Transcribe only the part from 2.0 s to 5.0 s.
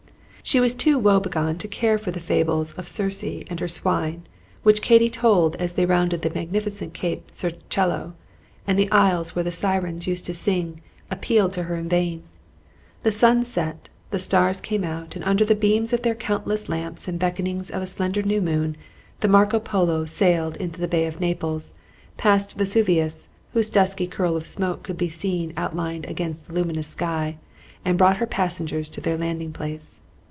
the fables of Circe and her swine which